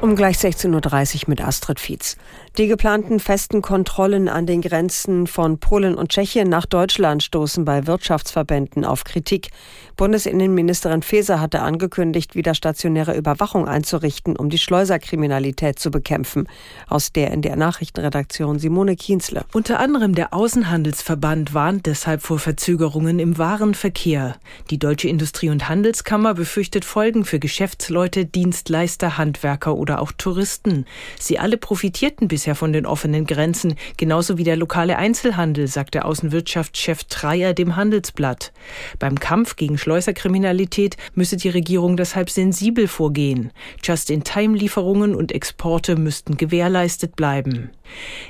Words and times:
Um 0.00 0.14
gleich 0.14 0.36
16.30 0.36 1.14
Uhr 1.16 1.22
mit 1.26 1.40
Astrid 1.40 1.80
Fietz. 1.80 2.16
Die 2.56 2.68
geplanten 2.68 3.18
festen 3.18 3.62
Kontrollen 3.62 4.28
an 4.28 4.46
den 4.46 4.62
Grenzen 4.62 5.26
von 5.26 5.58
Polen 5.58 5.96
und 5.96 6.10
Tschechien 6.10 6.48
nach 6.48 6.66
Deutschland 6.66 7.24
stoßen 7.24 7.64
bei 7.64 7.88
Wirtschaftsverbänden 7.88 8.84
auf 8.84 9.02
Kritik. 9.02 9.48
Bundesinnenministerin 9.96 11.02
Faeser 11.02 11.40
hatte 11.40 11.62
angekündigt, 11.62 12.36
wieder 12.36 12.54
stationäre 12.54 13.16
Überwachung 13.16 13.66
einzurichten, 13.66 14.36
um 14.36 14.50
die 14.50 14.58
Schleuserkriminalität 14.58 15.80
zu 15.80 15.90
bekämpfen. 15.90 16.48
Aus 16.86 17.12
der 17.12 17.32
in 17.32 17.42
der 17.42 17.56
Nachrichtenredaktion 17.56 18.60
Simone 18.60 18.94
Kienzle. 18.94 19.44
Unter 19.52 19.80
anderem 19.80 20.14
der 20.14 20.32
Außenhandelsverband 20.32 21.54
warnt 21.54 21.86
deshalb 21.86 22.22
vor 22.22 22.38
Verzögerungen 22.38 23.18
im 23.18 23.36
Warenverkehr. 23.36 24.36
Die 24.70 24.78
Deutsche 24.78 25.08
Industrie- 25.08 25.50
und 25.50 25.68
Handelskammer 25.68 26.34
befürchtet 26.34 26.84
Folgen 26.84 27.24
für 27.24 27.40
Geschäftsleute, 27.40 28.26
Dienstleister, 28.26 29.18
Handwerker 29.18 29.74
oder 29.74 29.87
auch 29.96 30.12
Touristen. 30.12 30.86
Sie 31.18 31.38
alle 31.38 31.56
profitierten 31.56 32.26
bisher 32.26 32.48
bisher 32.48 32.54
von 32.54 32.72
den 32.72 32.86
offenen 32.86 33.26
Grenzen, 33.26 33.74
genauso 33.96 34.38
wie 34.38 34.44
der 34.44 34.56
lokale 34.56 34.96
Einzelhandel, 34.96 35.66
sagt 35.66 35.94
der 35.94 36.06
Außenwirtschaftschef 36.06 37.04
Dreier 37.04 37.52
dem 37.52 37.76
Handelsblatt. 37.76 38.52
Beim 38.98 39.18
Kampf 39.18 39.56
gegen 39.56 39.76
Schleuserkriminalität 39.76 40.96
müsse 41.14 41.36
die 41.36 41.50
Regierung 41.50 41.96
deshalb 41.98 42.30
sensibel 42.30 42.88
vorgehen. 42.88 43.50
Just-in-Time-Lieferungen 43.82 45.14
und 45.14 45.32
Exporte 45.32 45.96
müssten 45.96 46.36
gewährleistet 46.36 47.16
bleiben. 47.16 47.70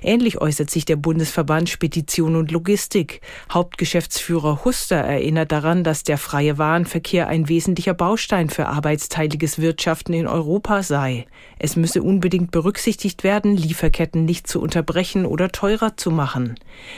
Ähnlich 0.03 0.41
äußert 0.41 0.71
sich 0.71 0.85
der 0.85 0.97
Bundesverband 0.97 1.69
Spedition 1.69 2.37
und 2.37 2.51
Logistik. 2.51 3.21
Hauptgeschäftsführer 3.53 4.65
Huster 4.65 4.97
erinnert 4.97 5.53
daran, 5.53 5.85
dass 5.85 6.03
der 6.03 6.19
freie 6.19 6.59
Warenverkehr 6.59 7.29
ein 7.29 7.49
wesentlicher 7.49 7.95
Baustein 7.95 8.51
für 8.51 8.66
arbeitsteiliges 8.66 9.59
Wirtschaften 9.59 10.13
in 10.13 10.27
Europa 10.27 10.82
sei. 10.82 11.27
Es 11.59 11.77
müsse 11.77 12.02
unbedingt 12.02 12.51
berücksichtigt 12.51 13.24
werden, 13.24 13.57
Lieferketten 13.57 14.24
nicht 14.24 14.47
zu 14.47 14.60
unterbrechen 14.60 15.27
oder 15.27 15.51
teurer 15.51 15.97
zu 15.97 16.10
machen. 16.10 16.54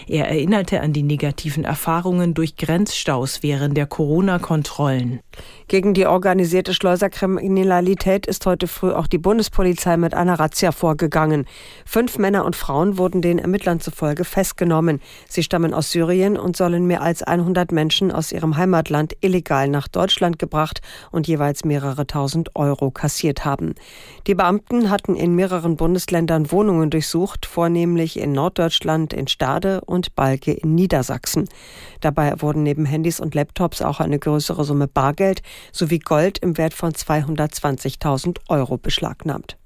Er 0.06 0.29
erinnerte 0.29 0.81
an 0.81 0.93
die 0.93 1.03
negativen 1.03 1.65
Erfahrungen 1.65 2.34
durch 2.34 2.56
Grenzstaus 2.56 3.43
während 3.43 3.77
der 3.77 3.87
Corona-Kontrollen. 3.87 5.21
Gegen 5.69 5.95
die 5.95 6.06
organisierte 6.06 6.75
Schleuserkriminalität 6.75 8.27
ist 8.27 8.45
heute 8.47 8.67
früh 8.67 8.93
auch 8.93 9.06
die 9.06 9.19
Bundespolizei 9.19 9.97
mit 9.97 10.15
einer 10.15 10.39
Razzia 10.39 10.73
vorgegangen. 10.73 11.47
Fünf 11.84 12.19
Männer 12.19 12.45
und 12.51 12.56
Frauen 12.56 12.98
wurden 12.98 13.23
den 13.23 13.39
Ermittlern 13.39 13.79
zufolge 13.79 14.25
festgenommen. 14.25 15.01
Sie 15.29 15.45
stammen 15.45 15.73
aus 15.73 15.93
Syrien 15.93 16.37
und 16.37 16.56
sollen 16.56 16.84
mehr 16.84 17.01
als 17.01 17.23
100 17.23 17.70
Menschen 17.70 18.11
aus 18.11 18.33
ihrem 18.33 18.56
Heimatland 18.56 19.17
illegal 19.20 19.69
nach 19.69 19.87
Deutschland 19.87 20.41
gebracht 20.41 20.81
und 21.12 21.28
jeweils 21.28 21.65
mehrere 21.65 22.09
tausend 22.09 22.56
Euro 22.56 22.91
kassiert 22.91 23.45
haben. 23.45 23.77
Die 24.27 24.34
Beamten 24.34 24.91
hatten 24.91 25.15
in 25.15 25.37
mehreren 25.37 25.77
Bundesländern 25.77 26.51
Wohnungen 26.51 26.91
durchsucht, 26.91 27.47
vornehmlich 27.47 28.19
in 28.19 28.33
Norddeutschland, 28.33 29.12
in 29.12 29.28
Stade 29.28 29.81
und 29.83 30.17
Balke 30.17 30.51
in 30.51 30.75
Niedersachsen. 30.75 31.48
Dabei 32.01 32.43
wurden 32.43 32.65
neben 32.65 32.84
Handys 32.84 33.21
und 33.21 33.37
Laptops 33.37 33.81
auch 33.81 34.01
eine 34.01 34.19
größere 34.19 34.65
Summe 34.65 34.89
Bargeld 34.89 35.43
sowie 35.71 36.01
Gold 36.01 36.39
im 36.39 36.59
Wert 36.59 36.75
von 36.75 36.91
220.000 36.91 38.39
Euro 38.48 38.77
beschlagnahmt. 38.77 39.59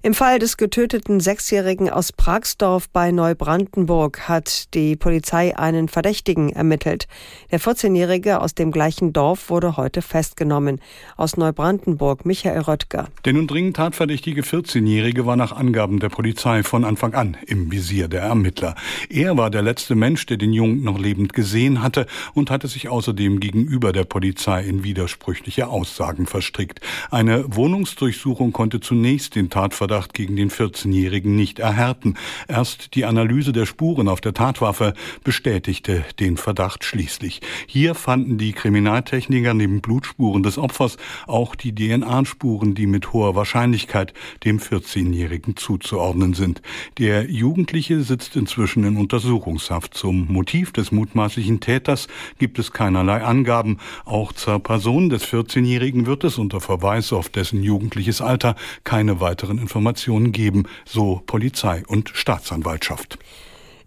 Im 0.00 0.14
Fall 0.14 0.38
des 0.38 0.56
getöteten 0.56 1.18
Sechsjährigen 1.18 1.90
aus 1.90 2.12
Pragsdorf 2.12 2.88
bei 2.88 3.10
Neubrandenburg 3.10 4.28
hat 4.28 4.72
die 4.74 4.94
Polizei 4.94 5.58
einen 5.58 5.88
Verdächtigen 5.88 6.50
ermittelt. 6.50 7.08
Der 7.50 7.60
14-Jährige 7.60 8.40
aus 8.40 8.54
dem 8.54 8.70
gleichen 8.70 9.12
Dorf 9.12 9.50
wurde 9.50 9.76
heute 9.76 10.00
festgenommen. 10.00 10.80
Aus 11.16 11.36
Neubrandenburg 11.36 12.24
Michael 12.24 12.60
Röttger. 12.60 13.08
Der 13.24 13.32
nun 13.32 13.48
dringend 13.48 13.76
tatverdächtige 13.76 14.42
14-Jährige 14.42 15.26
war 15.26 15.34
nach 15.34 15.50
Angaben 15.50 15.98
der 15.98 16.10
Polizei 16.10 16.62
von 16.62 16.84
Anfang 16.84 17.14
an 17.14 17.36
im 17.46 17.72
Visier 17.72 18.06
der 18.06 18.22
Ermittler. 18.22 18.76
Er 19.10 19.36
war 19.36 19.50
der 19.50 19.62
letzte 19.62 19.96
Mensch, 19.96 20.26
der 20.26 20.36
den 20.36 20.52
Jungen 20.52 20.84
noch 20.84 20.98
lebend 20.98 21.32
gesehen 21.32 21.82
hatte 21.82 22.06
und 22.34 22.50
hatte 22.50 22.68
sich 22.68 22.88
außerdem 22.88 23.40
gegenüber 23.40 23.92
der 23.92 24.04
Polizei 24.04 24.62
in 24.62 24.84
widersprüchliche 24.84 25.66
Aussagen 25.66 26.26
verstrickt. 26.26 26.80
Eine 27.10 27.44
Wohnungsdurchsuchung 27.48 28.52
konnte 28.52 28.78
zunächst 28.78 29.34
den 29.34 29.50
Tatverdacht 29.50 29.88
Tatverdacht 29.98 30.14
gegen 30.14 30.36
den 30.36 30.50
14-Jährigen 30.50 31.34
nicht 31.34 31.58
erhärten. 31.58 32.14
Erst 32.46 32.94
die 32.94 33.04
Analyse 33.04 33.52
der 33.52 33.66
Spuren 33.66 34.08
auf 34.08 34.20
der 34.20 34.34
Tatwaffe 34.34 34.94
bestätigte 35.24 36.04
den 36.20 36.36
Verdacht 36.36 36.84
schließlich. 36.84 37.40
Hier 37.66 37.94
fanden 37.94 38.38
die 38.38 38.52
Kriminaltechniker 38.52 39.54
neben 39.54 39.80
Blutspuren 39.80 40.42
des 40.42 40.58
Opfers 40.58 40.96
auch 41.26 41.54
die 41.54 41.74
DNA-Spuren, 41.74 42.74
die 42.74 42.86
mit 42.86 43.12
hoher 43.12 43.34
Wahrscheinlichkeit 43.34 44.14
dem 44.44 44.58
14-Jährigen 44.58 45.56
zuzuordnen 45.56 46.34
sind. 46.34 46.62
Der 46.98 47.28
Jugendliche 47.30 48.02
sitzt 48.02 48.36
inzwischen 48.36 48.84
in 48.84 48.96
Untersuchungshaft. 48.96 49.94
Zum 49.94 50.32
Motiv 50.32 50.72
des 50.72 50.92
mutmaßlichen 50.92 51.60
Täters 51.60 52.06
gibt 52.38 52.58
es 52.58 52.72
keinerlei 52.72 53.22
Angaben. 53.22 53.78
Auch 54.04 54.32
zur 54.32 54.60
Person 54.60 55.08
des 55.08 55.24
14-Jährigen 55.24 56.06
wird 56.06 56.24
es 56.24 56.38
unter 56.38 56.60
Verweis 56.60 57.12
auf 57.12 57.28
dessen 57.28 57.62
jugendliches 57.62 58.20
Alter 58.20 58.54
keine 58.84 59.20
weiteren 59.20 59.58
Informationen 59.58 59.77
Informationen 59.78 60.32
geben, 60.32 60.64
so 60.84 61.22
Polizei 61.24 61.84
und 61.86 62.10
Staatsanwaltschaft. 62.12 63.16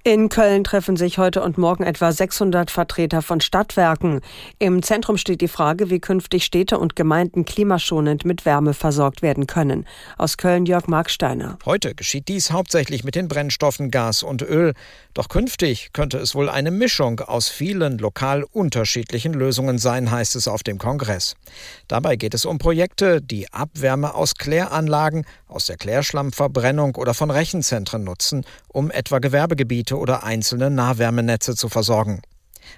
In 0.03 0.29
Köln 0.29 0.63
treffen 0.63 0.97
sich 0.97 1.19
heute 1.19 1.43
und 1.43 1.59
morgen 1.59 1.83
etwa 1.83 2.11
600 2.11 2.71
Vertreter 2.71 3.21
von 3.21 3.39
Stadtwerken. 3.39 4.21
Im 4.57 4.81
Zentrum 4.81 5.15
steht 5.15 5.41
die 5.41 5.47
Frage, 5.47 5.91
wie 5.91 5.99
künftig 5.99 6.43
Städte 6.43 6.79
und 6.79 6.95
Gemeinden 6.95 7.45
klimaschonend 7.45 8.25
mit 8.25 8.43
Wärme 8.43 8.73
versorgt 8.73 9.21
werden 9.21 9.45
können. 9.45 9.85
Aus 10.17 10.37
Köln 10.37 10.65
Jörg 10.65 10.87
Marksteiner. 10.87 11.59
Heute 11.65 11.93
geschieht 11.93 12.29
dies 12.29 12.49
hauptsächlich 12.49 13.03
mit 13.03 13.13
den 13.13 13.27
Brennstoffen 13.27 13.91
Gas 13.91 14.23
und 14.23 14.41
Öl. 14.41 14.73
Doch 15.13 15.29
künftig 15.29 15.93
könnte 15.93 16.17
es 16.17 16.33
wohl 16.33 16.49
eine 16.49 16.71
Mischung 16.71 17.19
aus 17.19 17.49
vielen 17.49 17.99
lokal 17.99 18.43
unterschiedlichen 18.43 19.33
Lösungen 19.33 19.77
sein, 19.77 20.09
heißt 20.09 20.35
es 20.35 20.47
auf 20.47 20.63
dem 20.63 20.79
Kongress. 20.79 21.35
Dabei 21.87 22.15
geht 22.15 22.33
es 22.33 22.45
um 22.45 22.57
Projekte, 22.57 23.21
die 23.21 23.53
Abwärme 23.53 24.15
aus 24.15 24.33
Kläranlagen, 24.33 25.27
aus 25.51 25.65
der 25.65 25.77
Klärschlammverbrennung 25.77 26.95
oder 26.95 27.13
von 27.13 27.29
Rechenzentren 27.29 28.03
nutzen, 28.03 28.45
um 28.67 28.89
etwa 28.89 29.19
Gewerbegebiete 29.19 29.97
oder 29.97 30.23
einzelne 30.23 30.69
Nahwärmenetze 30.69 31.55
zu 31.55 31.69
versorgen. 31.69 32.21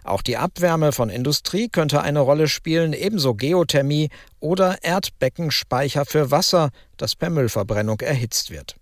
Auch 0.03 0.22
die 0.22 0.38
Abwärme 0.38 0.91
von 0.91 1.09
Industrie 1.09 1.69
könnte 1.69 2.01
eine 2.01 2.19
Rolle 2.19 2.47
spielen, 2.47 2.94
ebenso 2.94 3.35
Geothermie 3.35 4.09
oder 4.39 4.84
Erdbeckenspeicher 4.84 6.06
für 6.06 6.31
Wasser, 6.31 6.69
das 6.97 7.16
per 7.16 7.29
Müllverbrennung 7.29 8.00
erhitzt 8.00 8.50
wird. 8.50 8.75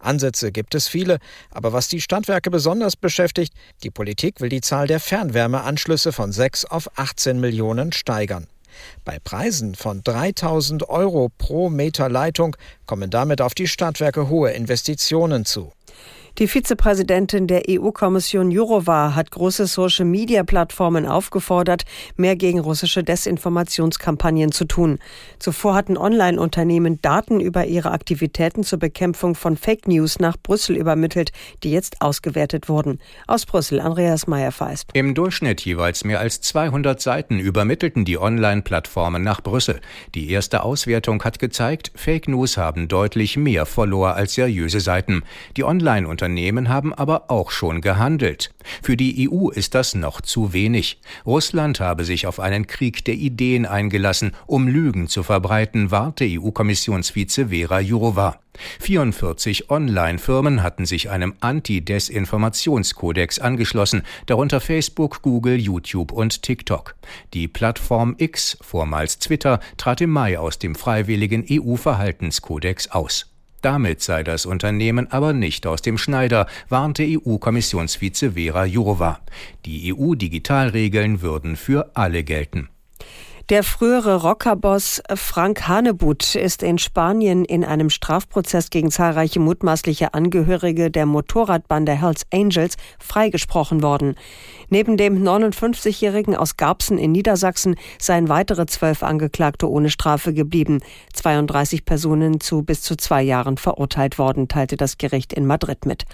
Ansätze 0.00 0.50
gibt 0.50 0.74
es 0.74 0.88
viele, 0.88 1.18
aber 1.50 1.72
was 1.72 1.88
die 1.88 2.00
Stadtwerke 2.00 2.50
besonders 2.50 2.96
beschäftigt, 2.96 3.54
die 3.82 3.90
Politik 3.90 4.40
will 4.40 4.48
die 4.48 4.60
Zahl 4.60 4.88
der 4.88 4.98
Fernwärmeanschlüsse 4.98 6.12
von 6.12 6.32
6 6.32 6.64
auf 6.64 6.90
18 6.98 7.38
Millionen 7.38 7.92
steigern. 7.92 8.48
Bei 9.04 9.18
Preisen 9.18 9.74
von 9.74 10.02
3000 10.02 10.88
Euro 10.88 11.30
pro 11.36 11.70
Meter 11.70 12.08
Leitung 12.08 12.56
kommen 12.86 13.10
damit 13.10 13.40
auf 13.40 13.54
die 13.54 13.68
Stadtwerke 13.68 14.28
hohe 14.28 14.50
Investitionen 14.50 15.44
zu. 15.44 15.72
Die 16.38 16.48
Vizepräsidentin 16.48 17.46
der 17.46 17.62
EU-Kommission 17.66 18.50
Jourova 18.50 19.14
hat 19.14 19.30
große 19.30 19.66
Social-Media-Plattformen 19.66 21.06
aufgefordert, 21.06 21.84
mehr 22.16 22.36
gegen 22.36 22.58
russische 22.58 23.02
Desinformationskampagnen 23.02 24.52
zu 24.52 24.66
tun. 24.66 24.98
Zuvor 25.38 25.74
hatten 25.74 25.96
Online-Unternehmen 25.96 27.00
Daten 27.00 27.40
über 27.40 27.64
ihre 27.64 27.90
Aktivitäten 27.90 28.64
zur 28.64 28.78
Bekämpfung 28.78 29.34
von 29.34 29.56
Fake 29.56 29.88
News 29.88 30.18
nach 30.18 30.36
Brüssel 30.36 30.76
übermittelt, 30.76 31.32
die 31.62 31.70
jetzt 31.70 32.02
ausgewertet 32.02 32.68
wurden. 32.68 32.98
Aus 33.26 33.46
Brüssel, 33.46 33.80
Andreas 33.80 34.26
Meyer-Feist. 34.26 34.90
Im 34.92 35.14
Durchschnitt 35.14 35.62
jeweils 35.62 36.04
mehr 36.04 36.20
als 36.20 36.42
200 36.42 37.00
Seiten 37.00 37.38
übermittelten 37.38 38.04
die 38.04 38.18
Online-Plattformen 38.18 39.22
nach 39.22 39.40
Brüssel. 39.40 39.80
Die 40.14 40.30
erste 40.30 40.64
Auswertung 40.64 41.24
hat 41.24 41.38
gezeigt, 41.38 41.92
Fake 41.94 42.28
News 42.28 42.58
haben 42.58 42.88
deutlich 42.88 43.38
mehr 43.38 43.64
Follower 43.64 44.16
als 44.16 44.34
seriöse 44.34 44.80
Seiten. 44.80 45.22
Die 45.56 45.64
Online-Unternehmen 45.64 46.25
Unternehmen 46.26 46.68
haben 46.68 46.92
aber 46.92 47.30
auch 47.30 47.52
schon 47.52 47.80
gehandelt. 47.80 48.52
Für 48.82 48.96
die 48.96 49.30
EU 49.30 49.48
ist 49.50 49.76
das 49.76 49.94
noch 49.94 50.20
zu 50.20 50.52
wenig. 50.52 51.00
Russland 51.24 51.78
habe 51.78 52.04
sich 52.04 52.26
auf 52.26 52.40
einen 52.40 52.66
Krieg 52.66 53.04
der 53.04 53.14
Ideen 53.14 53.64
eingelassen, 53.64 54.32
um 54.46 54.66
Lügen 54.66 55.06
zu 55.06 55.22
verbreiten, 55.22 55.92
warte 55.92 56.24
EU-Kommissionsvize 56.24 57.50
Vera 57.50 57.78
Jourova. 57.78 58.40
44 58.80 59.70
Online-Firmen 59.70 60.64
hatten 60.64 60.84
sich 60.84 61.10
einem 61.10 61.34
Anti-Desinformationskodex 61.38 63.38
angeschlossen, 63.38 64.02
darunter 64.26 64.60
Facebook, 64.60 65.22
Google, 65.22 65.60
YouTube 65.60 66.10
und 66.10 66.42
TikTok. 66.42 66.96
Die 67.34 67.46
Plattform 67.46 68.16
X, 68.18 68.58
vormals 68.62 69.20
Twitter, 69.20 69.60
trat 69.76 70.00
im 70.00 70.10
Mai 70.10 70.40
aus 70.40 70.58
dem 70.58 70.74
freiwilligen 70.74 71.46
EU-Verhaltenskodex 71.48 72.88
aus. 72.88 73.35
Damit 73.62 74.02
sei 74.02 74.22
das 74.22 74.46
Unternehmen 74.46 75.10
aber 75.10 75.32
nicht 75.32 75.66
aus 75.66 75.82
dem 75.82 75.98
Schneider, 75.98 76.46
warnte 76.68 77.04
EU-Kommissionsvize 77.04 78.32
Vera 78.32 78.64
Jourova. 78.64 79.20
Die 79.64 79.94
EU-Digitalregeln 79.94 81.22
würden 81.22 81.56
für 81.56 81.90
alle 81.94 82.22
gelten. 82.22 82.68
Der 83.48 83.62
frühere 83.62 84.22
Rockerboss 84.22 85.00
Frank 85.14 85.68
Hanebut 85.68 86.34
ist 86.34 86.64
in 86.64 86.78
Spanien 86.78 87.44
in 87.44 87.64
einem 87.64 87.90
Strafprozess 87.90 88.70
gegen 88.70 88.90
zahlreiche 88.90 89.38
mutmaßliche 89.38 90.14
Angehörige 90.14 90.90
der 90.90 91.06
Motorradbande 91.06 91.92
Hells 91.92 92.26
Angels 92.32 92.76
freigesprochen 92.98 93.84
worden. 93.84 94.16
Neben 94.68 94.96
dem 94.96 95.22
59-Jährigen 95.22 96.34
aus 96.34 96.56
Garbsen 96.56 96.98
in 96.98 97.12
Niedersachsen 97.12 97.76
seien 98.00 98.28
weitere 98.28 98.66
zwölf 98.66 99.04
Angeklagte 99.04 99.70
ohne 99.70 99.90
Strafe 99.90 100.34
geblieben, 100.34 100.80
32 101.12 101.84
Personen 101.84 102.40
zu 102.40 102.64
bis 102.64 102.82
zu 102.82 102.96
zwei 102.96 103.22
Jahren 103.22 103.58
verurteilt 103.58 104.18
worden, 104.18 104.48
teilte 104.48 104.76
das 104.76 104.98
Gericht 104.98 105.32
in 105.32 105.46
Madrid 105.46 105.86
mit. 105.86 106.04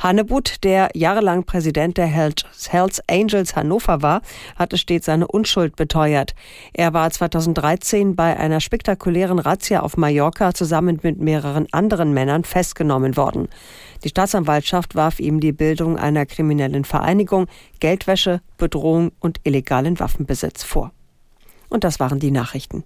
Hannebut, 0.00 0.64
der 0.64 0.88
jahrelang 0.94 1.44
Präsident 1.44 1.96
der 1.96 2.06
Hells 2.06 2.44
Angels 3.08 3.54
Hannover 3.54 4.02
war, 4.02 4.22
hatte 4.56 4.78
stets 4.78 5.06
seine 5.06 5.28
Unschuld 5.28 5.76
beteuert. 5.76 6.34
Er 6.74 6.94
war 6.94 7.10
2013 7.10 8.16
bei 8.16 8.36
einer 8.36 8.60
spektakulären 8.60 9.38
Razzia 9.38 9.80
auf 9.80 9.98
Mallorca 9.98 10.54
zusammen 10.54 11.00
mit 11.02 11.20
mehreren 11.20 11.66
anderen 11.70 12.14
Männern 12.14 12.44
festgenommen 12.44 13.16
worden. 13.16 13.48
Die 14.04 14.08
Staatsanwaltschaft 14.08 14.94
warf 14.94 15.20
ihm 15.20 15.40
die 15.40 15.52
Bildung 15.52 15.98
einer 15.98 16.24
kriminellen 16.24 16.84
Vereinigung, 16.84 17.46
Geldwäsche, 17.78 18.40
Bedrohung 18.56 19.12
und 19.20 19.40
illegalen 19.44 20.00
Waffenbesitz 20.00 20.62
vor. 20.62 20.92
Und 21.68 21.84
das 21.84 22.00
waren 22.00 22.20
die 22.20 22.30
Nachrichten. 22.30 22.84